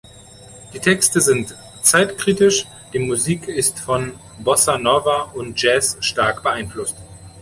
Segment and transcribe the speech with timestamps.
[0.73, 1.53] Die Texte sind
[1.83, 6.95] zeitkritisch, die Musik ist von Bossa Nova und Jazz stark beeinflusst.